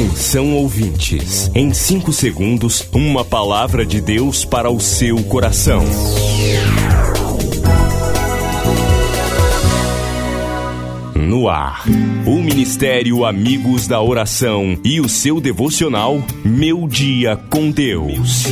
Atenção 0.00 0.54
ouvintes, 0.54 1.50
em 1.54 1.74
5 1.74 2.10
segundos, 2.10 2.88
uma 2.90 3.22
palavra 3.22 3.84
de 3.84 4.00
Deus 4.00 4.46
para 4.46 4.70
o 4.70 4.80
seu 4.80 5.22
coração. 5.24 5.84
No 11.14 11.50
ar, 11.50 11.84
o 12.26 12.36
Ministério 12.36 13.26
Amigos 13.26 13.86
da 13.86 14.00
Oração 14.00 14.74
e 14.82 15.02
o 15.02 15.08
seu 15.08 15.38
devocional 15.38 16.18
Meu 16.42 16.88
Dia 16.88 17.36
com 17.36 17.70
Deus. 17.70 18.44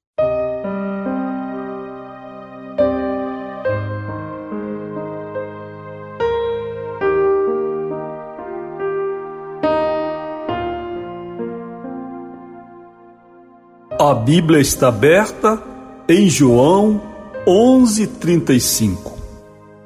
A 14.00 14.16
Bíblia 14.16 14.60
está 14.60 14.88
aberta 14.88 15.62
em 16.10 16.28
João 16.28 17.00
11:35, 17.46 19.14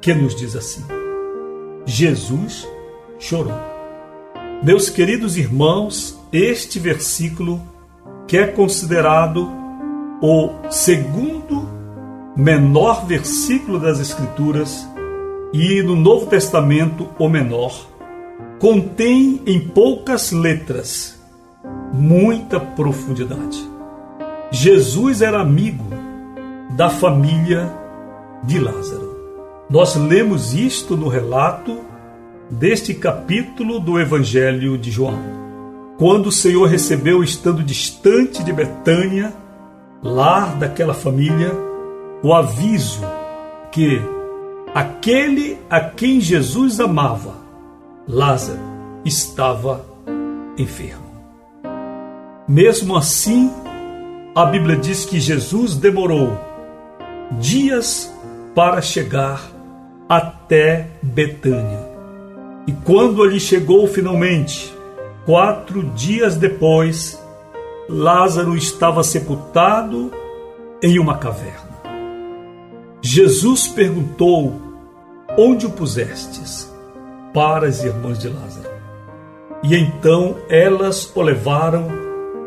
que 0.00 0.14
nos 0.14 0.34
diz 0.34 0.56
assim: 0.56 0.95
Jesus 1.86 2.68
chorou. 3.18 3.54
Meus 4.62 4.90
queridos 4.90 5.36
irmãos, 5.36 6.18
este 6.32 6.78
versículo 6.78 7.62
que 8.26 8.36
é 8.36 8.46
considerado 8.48 9.48
o 10.20 10.50
segundo 10.68 11.68
menor 12.36 13.06
versículo 13.06 13.78
das 13.78 14.00
Escrituras 14.00 14.86
e 15.52 15.82
no 15.82 15.94
Novo 15.94 16.26
Testamento 16.26 17.08
o 17.18 17.28
menor, 17.28 17.72
contém 18.58 19.40
em 19.46 19.60
poucas 19.60 20.32
letras 20.32 21.18
muita 21.92 22.58
profundidade. 22.58 23.58
Jesus 24.50 25.22
era 25.22 25.40
amigo 25.40 25.84
da 26.76 26.90
família 26.90 27.72
de 28.44 28.58
Lázaro. 28.58 29.05
Nós 29.68 29.96
lemos 29.96 30.54
isto 30.54 30.96
no 30.96 31.08
relato 31.08 31.80
deste 32.48 32.94
capítulo 32.94 33.80
do 33.80 33.98
Evangelho 33.98 34.78
de 34.78 34.92
João. 34.92 35.18
Quando 35.98 36.26
o 36.26 36.32
Senhor 36.32 36.66
recebeu, 36.66 37.24
estando 37.24 37.64
distante 37.64 38.44
de 38.44 38.52
Betânia, 38.52 39.34
lar 40.00 40.54
daquela 40.56 40.94
família, 40.94 41.52
o 42.22 42.32
aviso 42.32 43.00
que 43.72 44.00
aquele 44.72 45.58
a 45.68 45.80
quem 45.80 46.20
Jesus 46.20 46.78
amava, 46.78 47.34
Lázaro, 48.06 48.60
estava 49.04 49.84
enfermo. 50.56 51.06
Mesmo 52.46 52.96
assim, 52.96 53.50
a 54.32 54.44
Bíblia 54.44 54.76
diz 54.76 55.04
que 55.04 55.18
Jesus 55.18 55.76
demorou 55.76 56.38
dias 57.40 58.14
para 58.54 58.80
chegar 58.80 59.55
até 60.08 60.88
Betânia. 61.02 61.86
E 62.66 62.72
quando 62.72 63.22
ali 63.22 63.38
chegou 63.38 63.86
finalmente, 63.86 64.74
quatro 65.24 65.82
dias 65.90 66.36
depois, 66.36 67.20
Lázaro 67.88 68.56
estava 68.56 69.02
sepultado 69.02 70.10
em 70.82 70.98
uma 70.98 71.18
caverna. 71.18 71.76
Jesus 73.00 73.68
perguntou: 73.68 74.54
Onde 75.38 75.66
o 75.66 75.70
pusestes? 75.70 76.72
Para 77.32 77.66
as 77.66 77.84
irmãs 77.84 78.18
de 78.18 78.28
Lázaro. 78.28 78.70
E 79.62 79.76
então 79.76 80.36
elas 80.48 81.10
o 81.14 81.22
levaram 81.22 81.88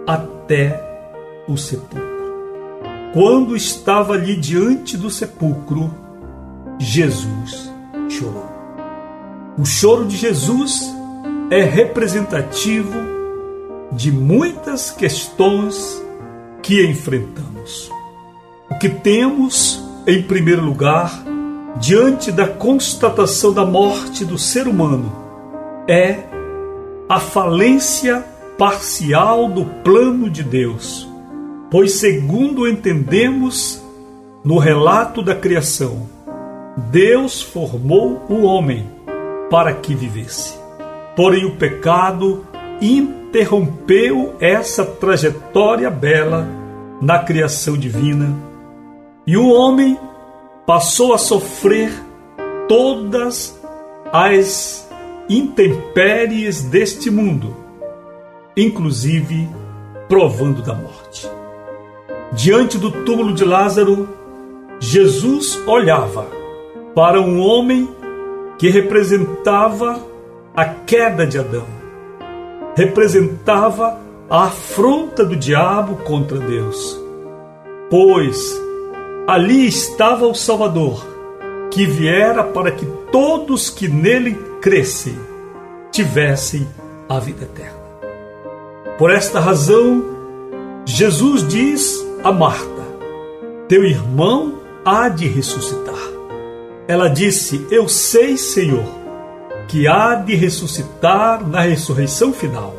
até 0.07 0.83
o 1.47 1.55
sepulcro. 1.57 2.09
Quando 3.13 3.55
estava 3.55 4.13
ali 4.13 4.35
diante 4.35 4.97
do 4.97 5.09
sepulcro, 5.09 5.93
Jesus 6.79 7.71
chorou. 8.09 8.49
O 9.57 9.65
choro 9.65 10.05
de 10.05 10.17
Jesus 10.17 10.91
é 11.51 11.61
representativo 11.61 12.93
de 13.91 14.11
muitas 14.11 14.89
questões 14.89 16.01
que 16.63 16.83
enfrentamos. 16.85 17.91
O 18.71 18.79
que 18.79 18.89
temos, 18.89 19.83
em 20.07 20.23
primeiro 20.23 20.63
lugar, 20.63 21.23
diante 21.77 22.31
da 22.31 22.47
constatação 22.47 23.53
da 23.53 23.65
morte 23.65 24.25
do 24.25 24.37
ser 24.37 24.67
humano, 24.67 25.13
é 25.87 26.23
a 27.07 27.19
falência 27.19 28.25
parcial 28.57 29.49
do 29.49 29.65
plano 29.83 30.29
de 30.29 30.43
Deus 30.43 31.09
Pois, 31.69 31.93
segundo 31.93 32.67
entendemos 32.67 33.79
no 34.43 34.57
relato 34.57 35.21
da 35.21 35.35
criação, 35.35 36.09
Deus 36.79 37.41
formou 37.41 38.25
o 38.29 38.43
homem 38.43 38.89
para 39.49 39.73
que 39.73 39.93
vivesse. 39.93 40.57
Porém, 41.15 41.45
o 41.45 41.57
pecado 41.57 42.45
interrompeu 42.81 44.35
essa 44.39 44.85
trajetória 44.85 45.89
bela 45.89 46.47
na 47.01 47.19
criação 47.19 47.77
divina 47.77 48.35
e 49.27 49.35
o 49.35 49.49
homem 49.49 49.99
passou 50.65 51.13
a 51.13 51.17
sofrer 51.17 51.91
todas 52.67 53.59
as 54.11 54.89
intempéries 55.29 56.63
deste 56.63 57.11
mundo, 57.11 57.55
inclusive 58.55 59.49
provando 60.07 60.61
da 60.61 60.73
morte. 60.73 61.29
Diante 62.31 62.77
do 62.77 62.91
túmulo 63.03 63.33
de 63.33 63.43
Lázaro, 63.43 64.07
Jesus 64.79 65.59
olhava 65.67 66.38
para 66.95 67.21
um 67.21 67.39
homem 67.39 67.89
que 68.57 68.69
representava 68.69 69.99
a 70.55 70.65
queda 70.65 71.25
de 71.25 71.39
Adão, 71.39 71.65
representava 72.75 73.99
a 74.29 74.45
afronta 74.45 75.23
do 75.23 75.35
diabo 75.35 75.95
contra 76.03 76.37
Deus, 76.37 76.99
pois 77.89 78.59
ali 79.27 79.67
estava 79.67 80.25
o 80.27 80.35
Salvador, 80.35 81.05
que 81.71 81.85
viera 81.85 82.43
para 82.43 82.71
que 82.71 82.85
todos 83.11 83.69
que 83.69 83.87
nele 83.87 84.33
crescem 84.61 85.17
tivessem 85.91 86.67
a 87.07 87.19
vida 87.19 87.43
eterna. 87.43 87.79
Por 88.97 89.11
esta 89.11 89.39
razão, 89.39 90.03
Jesus 90.85 91.47
diz 91.47 92.05
a 92.23 92.31
Marta: 92.31 92.83
Teu 93.67 93.83
irmão 93.83 94.55
há 94.83 95.07
de 95.09 95.27
ressuscitar. 95.27 96.18
Ela 96.89 97.07
disse: 97.07 97.67
Eu 97.69 97.87
sei, 97.87 98.35
Senhor, 98.35 98.83
que 99.67 99.87
há 99.87 100.15
de 100.15 100.33
ressuscitar 100.33 101.47
na 101.47 101.61
ressurreição 101.61 102.33
final. 102.33 102.75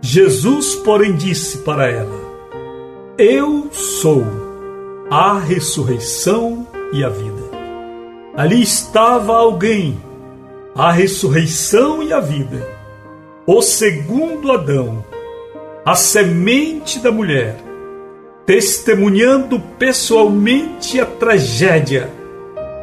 Jesus, 0.00 0.76
porém, 0.76 1.14
disse 1.14 1.58
para 1.58 1.90
ela: 1.90 2.18
Eu 3.18 3.68
sou 3.70 4.24
a 5.10 5.38
ressurreição 5.38 6.66
e 6.90 7.04
a 7.04 7.10
vida. 7.10 7.50
Ali 8.34 8.62
estava 8.62 9.36
alguém, 9.36 10.00
a 10.74 10.90
ressurreição 10.90 12.02
e 12.02 12.14
a 12.14 12.20
vida, 12.20 12.66
o 13.46 13.60
segundo 13.60 14.52
Adão, 14.52 15.04
a 15.84 15.94
semente 15.94 16.98
da 16.98 17.12
mulher 17.12 17.68
testemunhando 18.46 19.60
pessoalmente 19.78 20.98
a 20.98 21.04
tragédia 21.04 22.10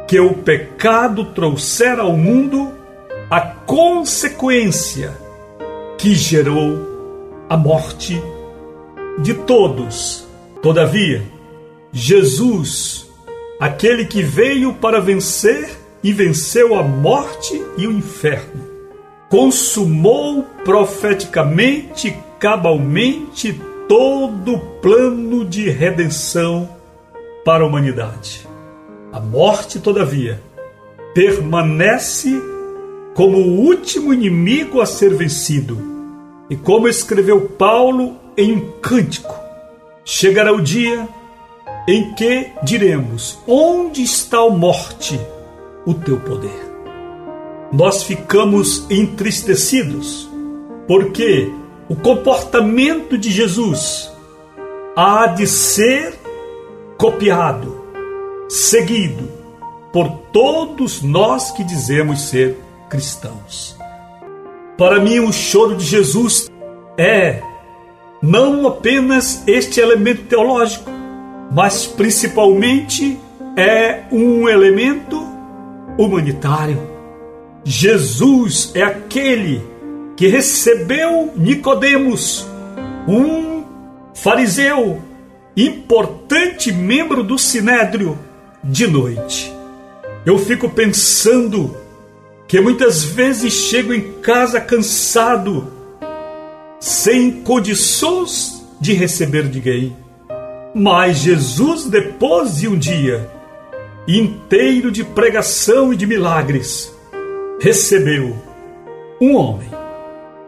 que 0.07 0.19
o 0.19 0.33
pecado 0.33 1.25
trouxera 1.25 2.03
ao 2.03 2.15
mundo 2.15 2.71
a 3.29 3.41
consequência 3.41 5.11
que 5.97 6.13
gerou 6.13 7.45
a 7.49 7.57
morte 7.57 8.21
de 9.19 9.33
todos. 9.33 10.25
Todavia, 10.61 11.23
Jesus, 11.91 13.09
aquele 13.59 14.05
que 14.05 14.21
veio 14.21 14.73
para 14.73 14.99
vencer 14.99 15.69
e 16.03 16.13
venceu 16.13 16.75
a 16.75 16.83
morte 16.83 17.59
e 17.77 17.87
o 17.87 17.91
inferno, 17.91 18.63
consumou 19.29 20.43
profeticamente, 20.63 22.15
cabalmente 22.39 23.59
todo 23.87 24.53
o 24.53 24.59
plano 24.81 25.43
de 25.45 25.69
redenção 25.69 26.69
para 27.43 27.63
a 27.63 27.67
humanidade. 27.67 28.44
A 29.15 29.19
morte, 29.21 29.79
todavia, 29.79 30.41
permanece 31.13 32.37
como 33.13 33.37
o 33.37 33.61
último 33.61 34.13
inimigo 34.13 34.81
a 34.81 34.85
ser 34.85 35.13
vencido. 35.13 35.77
E 36.49 36.57
como 36.57 36.89
escreveu 36.89 37.39
Paulo 37.39 38.17
em 38.35 38.51
um 38.51 38.71
cântico, 38.81 39.33
chegará 40.03 40.51
o 40.51 40.61
dia 40.61 41.07
em 41.87 42.13
que 42.13 42.51
diremos: 42.61 43.39
Onde 43.47 44.03
está 44.03 44.39
a 44.39 44.49
morte, 44.49 45.17
o 45.85 45.93
teu 45.93 46.19
poder? 46.19 46.75
Nós 47.71 48.03
ficamos 48.03 48.85
entristecidos 48.91 50.29
porque 50.89 51.49
o 51.87 51.95
comportamento 51.95 53.17
de 53.17 53.31
Jesus 53.31 54.11
há 54.93 55.27
de 55.27 55.47
ser 55.47 56.19
copiado, 56.97 57.74
seguido 58.49 59.29
por 59.91 60.09
todos 60.31 61.01
nós 61.01 61.51
que 61.51 61.63
dizemos 61.63 62.29
ser 62.29 62.59
cristãos. 62.89 63.77
Para 64.77 64.99
mim, 64.99 65.19
o 65.19 65.31
choro 65.31 65.75
de 65.75 65.85
Jesus 65.85 66.51
é 66.97 67.41
não 68.21 68.67
apenas 68.67 69.43
este 69.47 69.79
elemento 69.79 70.23
teológico, 70.23 70.89
mas 71.51 71.85
principalmente 71.85 73.19
é 73.55 74.03
um 74.11 74.49
elemento 74.49 75.21
humanitário. 75.97 76.81
Jesus 77.63 78.71
é 78.75 78.81
aquele 78.81 79.61
que 80.17 80.27
recebeu 80.27 81.31
Nicodemos, 81.35 82.45
um 83.07 83.63
fariseu, 84.13 85.01
importante 85.55 86.71
membro 86.71 87.23
do 87.23 87.37
sinédrio, 87.37 88.17
de 88.65 88.87
noite. 88.87 89.53
Eu 90.25 90.39
fico 90.39 90.67
pensando 90.69 91.75
que 92.47 92.59
muitas 92.59 93.03
vezes 93.03 93.53
chego 93.53 93.93
em 93.93 94.13
casa 94.21 94.59
cansado, 94.59 95.71
sem 96.79 97.31
condições 97.31 98.65
de 98.79 98.93
receber 98.93 99.45
ninguém. 99.45 99.95
Mas 100.73 101.19
Jesus, 101.19 101.85
depois 101.85 102.57
de 102.57 102.67
um 102.67 102.77
dia 102.77 103.29
inteiro 104.07 104.91
de 104.91 105.03
pregação 105.03 105.93
e 105.93 105.95
de 105.95 106.05
milagres, 106.05 106.93
recebeu 107.59 108.35
um 109.21 109.35
homem. 109.35 109.69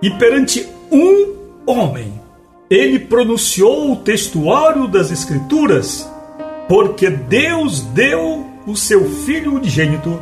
E 0.02 0.10
perante 0.12 0.68
um 0.92 1.36
homem, 1.66 2.14
ele 2.70 3.00
pronunciou 3.00 3.92
o 3.92 3.96
textuário 3.96 4.88
das 4.88 5.12
Escrituras, 5.12 6.08
porque 6.68 7.10
Deus 7.10 7.82
deu 7.82 8.46
o 8.66 8.76
seu 8.76 9.10
Filho 9.10 9.56
unigênito 9.56 10.20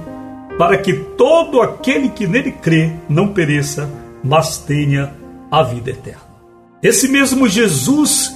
para 0.57 0.77
que 0.77 0.93
todo 0.93 1.61
aquele 1.61 2.09
que 2.09 2.27
nele 2.27 2.51
crê 2.51 2.91
não 3.09 3.29
pereça, 3.29 3.89
mas 4.23 4.57
tenha 4.57 5.13
a 5.51 5.63
vida 5.63 5.91
eterna. 5.91 6.21
Esse 6.81 7.07
mesmo 7.07 7.47
Jesus 7.47 8.35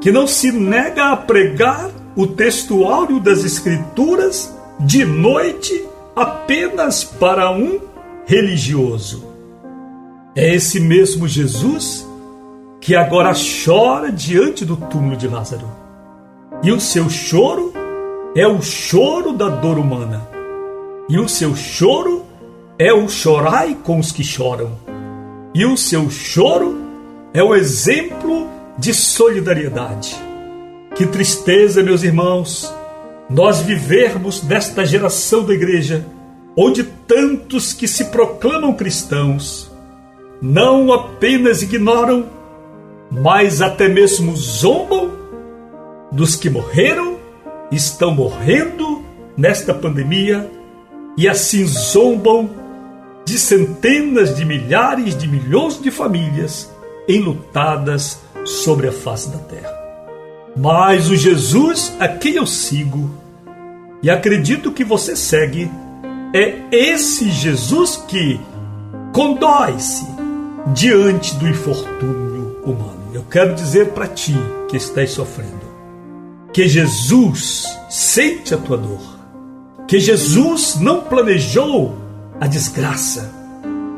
que 0.00 0.12
não 0.12 0.26
se 0.26 0.52
nega 0.52 1.12
a 1.12 1.16
pregar 1.16 1.90
o 2.16 2.26
textuário 2.26 3.20
das 3.20 3.44
Escrituras 3.44 4.54
de 4.80 5.04
noite 5.04 5.84
apenas 6.14 7.04
para 7.04 7.50
um 7.50 7.80
religioso. 8.26 9.24
É 10.34 10.54
esse 10.54 10.80
mesmo 10.80 11.26
Jesus 11.26 12.06
que 12.80 12.94
agora 12.94 13.32
chora 13.64 14.10
diante 14.12 14.64
do 14.64 14.76
túmulo 14.76 15.16
de 15.16 15.26
Lázaro. 15.26 15.87
E 16.62 16.72
o 16.72 16.80
seu 16.80 17.08
choro 17.08 17.72
é 18.34 18.46
o 18.46 18.60
choro 18.60 19.32
da 19.32 19.48
dor 19.48 19.78
humana 19.78 20.28
e 21.08 21.18
o 21.18 21.26
seu 21.26 21.56
choro 21.56 22.26
é 22.78 22.92
o 22.92 23.08
chorai 23.08 23.76
com 23.82 23.98
os 23.98 24.12
que 24.12 24.22
choram. 24.22 24.72
E 25.54 25.64
o 25.64 25.74
seu 25.74 26.10
choro 26.10 26.78
é 27.32 27.42
o 27.42 27.54
exemplo 27.54 28.46
de 28.76 28.92
solidariedade. 28.92 30.14
Que 30.94 31.06
tristeza, 31.06 31.82
meus 31.82 32.02
irmãos, 32.02 32.70
nós 33.30 33.60
vivermos 33.60 34.42
nesta 34.42 34.84
geração 34.84 35.44
da 35.44 35.54
igreja, 35.54 36.04
onde 36.54 36.84
tantos 36.84 37.72
que 37.72 37.88
se 37.88 38.06
proclamam 38.06 38.74
cristãos 38.74 39.70
não 40.42 40.92
apenas 40.92 41.62
ignoram, 41.62 42.26
mas 43.10 43.62
até 43.62 43.88
mesmo 43.88 44.36
zombam 44.36 45.17
dos 46.10 46.36
que 46.36 46.48
morreram, 46.48 47.18
estão 47.70 48.14
morrendo 48.14 49.02
nesta 49.36 49.74
pandemia 49.74 50.50
e 51.16 51.28
assim 51.28 51.64
zombam 51.66 52.50
de 53.24 53.38
centenas 53.38 54.34
de 54.34 54.44
milhares 54.44 55.16
de 55.16 55.28
milhões 55.28 55.80
de 55.80 55.90
famílias 55.90 56.70
enlutadas 57.06 58.18
sobre 58.44 58.88
a 58.88 58.92
face 58.92 59.28
da 59.28 59.38
terra. 59.38 59.78
Mas 60.56 61.10
o 61.10 61.16
Jesus 61.16 61.92
a 62.00 62.08
quem 62.08 62.36
eu 62.36 62.46
sigo 62.46 63.10
e 64.02 64.10
acredito 64.10 64.72
que 64.72 64.84
você 64.84 65.14
segue 65.14 65.70
é 66.34 66.54
esse 66.70 67.30
Jesus 67.30 67.96
que 68.08 68.40
condói-se 69.12 70.06
diante 70.74 71.34
do 71.36 71.48
infortúnio 71.48 72.62
humano. 72.64 73.10
Eu 73.12 73.24
quero 73.24 73.54
dizer 73.54 73.90
para 73.90 74.06
ti 74.06 74.34
que 74.68 74.76
estás 74.76 75.10
sofrendo 75.10 75.67
que 76.58 76.66
Jesus 76.66 77.78
sente 77.88 78.52
a 78.52 78.58
tua 78.58 78.76
dor 78.76 79.16
que 79.86 80.00
Jesus 80.00 80.74
não 80.80 81.02
planejou 81.02 81.94
a 82.40 82.48
desgraça, 82.48 83.32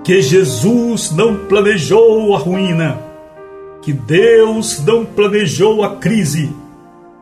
que 0.05 0.21
Jesus 0.21 1.11
não 1.11 1.47
planejou 1.47 2.37
a 2.37 2.39
ruína, 2.39 3.01
que 3.81 3.95
Deus 3.95 4.79
não 4.85 5.07
planejou 5.07 5.83
a 5.83 5.97
crise, 5.97 6.55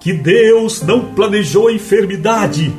que 0.01 0.13
Deus 0.13 0.83
não 0.83 1.15
planejou 1.15 1.69
a 1.69 1.73
enfermidade. 1.73 2.75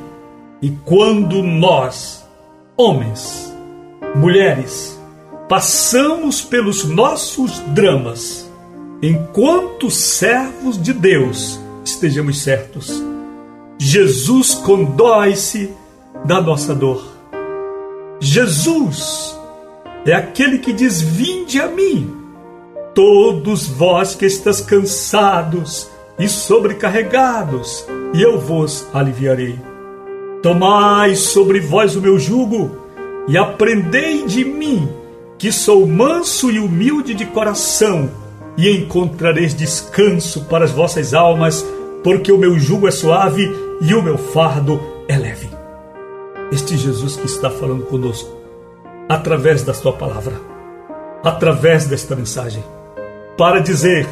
E 0.62 0.70
quando 0.84 1.42
nós, 1.42 2.28
homens, 2.76 3.56
mulheres, 4.16 5.00
passamos 5.48 6.42
pelos 6.42 6.84
nossos 6.84 7.58
dramas, 7.70 8.52
enquanto 9.02 9.90
servos 9.90 10.78
de 10.78 10.92
Deus, 10.92 11.58
estejamos 11.84 12.42
certos 12.42 13.04
Jesus 13.82 14.56
condói-se 14.56 15.72
da 16.26 16.42
nossa 16.42 16.76
dor. 16.76 17.02
Jesus 18.20 19.40
é 20.06 20.14
aquele 20.14 20.60
que 20.60 20.74
diz: 20.74 21.00
Vinde 21.00 21.62
a 21.62 21.68
mim, 21.68 22.14
todos 22.94 23.68
vós 23.68 24.16
que 24.16 24.26
estáis 24.26 24.60
cansados 24.60 25.90
e 26.20 26.28
sobrecarregados, 26.28 27.86
e 28.14 28.22
eu 28.22 28.38
vos 28.38 28.86
aliviarei. 28.94 29.58
Tomai 30.44 31.16
sobre 31.16 31.62
vós 31.62 31.96
o 31.96 32.02
meu 32.02 32.20
jugo 32.20 32.72
e 33.30 33.38
aprendei 33.38 34.26
de 34.26 34.44
mim, 34.44 34.90
que 35.38 35.54
sou 35.54 35.88
manso 35.88 36.52
e 36.52 36.60
humilde 36.60 37.14
de 37.14 37.26
coração, 37.26 38.10
e 38.60 38.70
encontrareis 38.76 39.54
descanso 39.54 40.44
para 40.44 40.66
as 40.66 40.72
vossas 40.72 41.14
almas, 41.14 41.66
porque 42.04 42.30
o 42.30 42.38
meu 42.38 42.60
jugo 42.60 42.90
é 42.90 42.92
suave 42.92 43.50
e 43.80 43.94
o 43.94 44.04
meu 44.04 44.18
fardo 44.18 44.82
é 45.08 45.18
leve. 45.18 45.50
Este 46.52 46.76
Jesus 46.76 47.16
que 47.16 47.26
está 47.26 47.50
falando 47.50 47.86
conosco, 47.86 48.30
através 49.08 49.64
da 49.64 49.74
Sua 49.74 49.94
palavra, 49.94 50.34
através 51.24 51.86
desta 51.86 52.18
mensagem, 52.18 52.62
para 53.38 53.62
dizer 53.62 54.06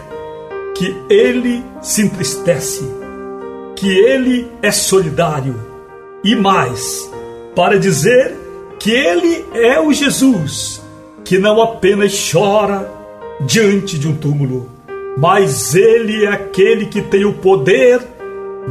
que 0.77 0.95
Ele 1.09 1.61
se 1.81 2.03
entristece, 2.03 2.89
que 3.75 3.89
Ele 3.89 4.49
é 4.61 4.71
solidário 4.71 5.59
e 6.23 6.37
mais, 6.37 7.11
para 7.53 7.77
dizer 7.77 8.33
que 8.79 8.91
Ele 8.91 9.45
é 9.53 9.77
o 9.77 9.91
Jesus 9.91 10.81
que 11.25 11.37
não 11.37 11.61
apenas 11.61 12.31
chora 12.31 12.96
diante 13.41 13.97
de 13.97 14.07
um 14.07 14.15
túmulo, 14.15 14.69
mas 15.17 15.75
Ele 15.75 16.25
é 16.25 16.29
aquele 16.29 16.87
que 16.87 17.01
tem 17.01 17.25
o 17.25 17.33
poder 17.33 17.99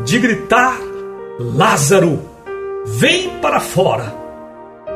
de 0.04 0.18
gritar: 0.18 0.78
Lázaro, 1.38 2.20
vem 2.84 3.30
para 3.40 3.60
fora. 3.60 4.14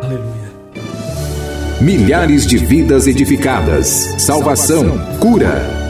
Aleluia. 0.02 0.50
Milhares 1.80 2.46
de 2.46 2.58
vidas 2.58 3.06
edificadas. 3.06 3.86
Salvação, 4.18 4.98
cura. 5.18 5.89